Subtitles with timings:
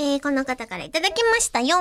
[0.00, 1.76] えー、この方からいただきましたよ。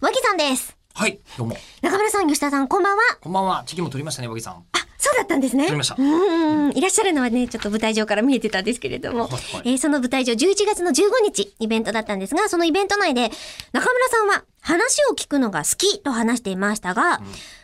[0.00, 0.76] 和木さんです。
[0.92, 1.56] はい、どうも。
[1.82, 3.02] 中村さん、吉田さん、こんばんは。
[3.20, 3.62] こんばんは。
[3.64, 4.54] チキも撮りましたね、和木さん。
[4.54, 4.58] あ、
[4.98, 5.66] そうだったんですね。
[5.66, 6.76] 撮りましたうーん。
[6.76, 10.94] いらっしゃるのはね、ちょっと舞台上から見えてたんですけれども、はいはいえーその舞台上11月の15
[11.24, 13.30] 日、イベントだったんですが、そのイベント内で、
[13.72, 17.20] 中村さんは話を聞くのが好きと話していましたが、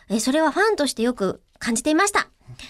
[0.09, 2.29] えーそれはファンとしてよく感じていました。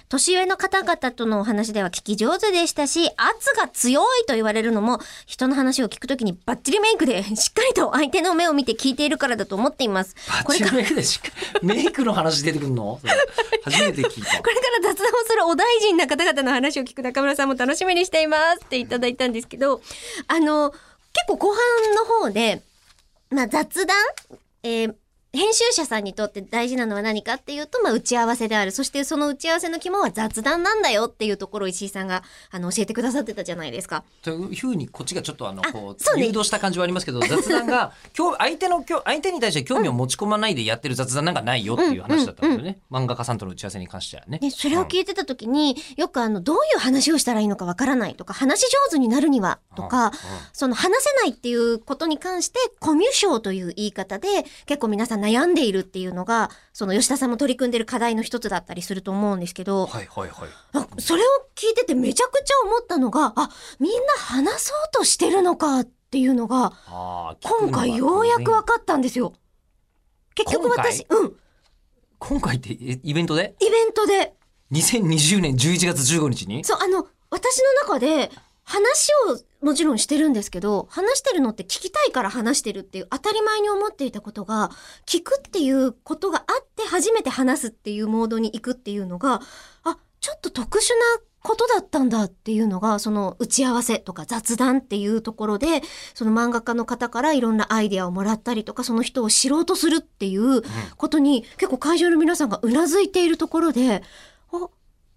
[0.10, 10.16] 年上の方々とのお話では聞き上手でしたし、圧が強いと言われるのも、人の話を聞くときにバッチリメイクで、 しっかりと相手の目を見て聞いているからだと思っています。
[10.44, 11.30] これからメイクでしか、
[11.62, 13.00] メイクの話出てくるの？
[13.64, 14.42] 初めて聞いた。
[14.42, 19.82] これから雑談をするお大臣な方々の話を聞く中村さんも楽しみにしていますっていただいたんですけど、
[20.28, 20.80] あの、結
[21.28, 22.62] 構後半の方で、
[23.30, 23.98] まあ雑談、
[24.64, 24.96] えー
[25.38, 28.72] 編集者さんにとって大事なのは何かっていうと、まあ、打ち合わせである。
[28.72, 34.04] そしてその打ち合わせの肝は雑談なんだよっていうところを石井さんが、あの、教えてくださってたじゃないですか。
[34.24, 42.80] というふうに、こっちがちょっとあの、あこう、そうね誘導した感じはありますけど、雑談が、今日、相手の、今日、相手に対して興味を持ち込まないでやってる雑談なんかないよっていう話だったんですよね。
[42.90, 44.40] 漫画家さんとの打ち合わせに関してはね。
[44.40, 50.12] で、それをうん聞いてた時に、よくあの、どういう話をしたらいいのかわからないとか、話し上手になるにはとか、
[50.54, 54.28] その話せないっていうことに関して、コミュ障という言い方で、
[54.66, 60.50] 結構皆さん悩んでいるっていうのが、その吉田さんも取り組んでる課題の一つだったりすると思うんですけど、はいはいはい。
[60.74, 61.26] あそれを
[61.56, 66.74] 聞いててめちゃくちゃ思ったのが、あ、みんな話そうとしてるのかっていうのが、
[67.44, 69.34] 今回ようやく分かったんですよ。
[70.36, 71.34] 結局私、うん、
[72.20, 73.56] 今回ってえイベントで？
[73.60, 74.36] イベントで、
[74.72, 76.64] 2020年11月15日に？
[76.64, 78.32] そう、あの、私の中で、
[78.64, 84.72] 話をもちろんしてるんですけど、話してるのって聞きたいから話してるっていう当たり前に思っていたことが、
[85.06, 89.42] 聞くっていうことがあって初めて話すっていうモードに行くっていうのが、
[89.84, 95.82] あ、ちょっと特殊なことだったんだっていうのが、その打ち合わせとか雑談っていうところで、
[96.14, 100.62] その漫画家の方からいろんなアイデアをもらったりとか、その人を知ろうとするっていう
[100.96, 104.02] ことに、結構会場の皆さんがうなずいているところで、
[104.54, 104.70] あ、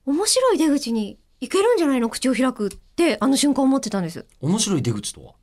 [0.06, 2.08] 面白い出口に行けるんじゃないの？
[2.08, 4.26] 口を開くって、あの瞬間思ってたんです。
[4.40, 5.34] 面白い出口とは？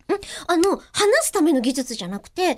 [0.47, 0.83] あの、話
[1.23, 2.57] すための技術じゃなくて、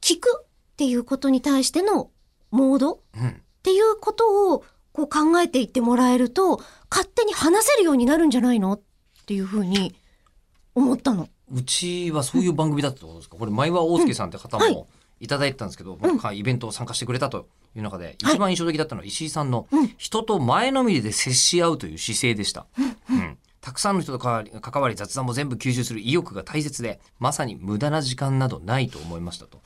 [0.00, 0.46] 聞くっ
[0.76, 2.10] ていうことに対しての
[2.50, 3.40] モードっうん。
[3.62, 8.74] ていうことをこう考えていってもらえると、勝手に話せるようになるんじゃないの？
[8.74, 8.80] っ
[9.26, 9.94] ていうふうに
[10.74, 11.28] 思ったの。
[11.50, 13.36] うちはそういう番組だったってことですか？
[13.36, 14.74] これ、前は大輔さんって方はい。
[14.74, 14.88] も
[15.20, 22.66] いただいてたんですけど、なんかイベントを参加してくれたという中で、一番印象的だったのは石井さんのうん人と前のめりで接し合うという姿勢でした。
[23.10, 29.60] うんたくさんの人と関わり関わり雑談も全部吸収する意欲が大切で、まさに無駄な時間などないと思いましたと。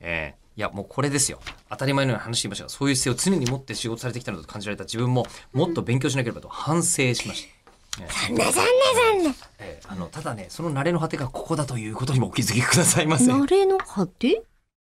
[0.00, 1.40] えーいや、もうこれですよ。
[1.70, 7.46] 当たり前のように話していましたが、そういう姿勢を常に持って仕事されてきたのと感じられた自分も、もっと勉強しなければと反省しまし
[7.96, 8.06] た。
[8.28, 8.64] 残念残
[9.22, 13.26] 念残えーあのただねその慣れの果てがここだということにもお気づきくださいませ。
[13.26, 13.40] 念。
[13.42, 14.42] 慣れの果て？